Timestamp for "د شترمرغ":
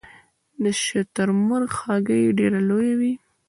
0.63-1.71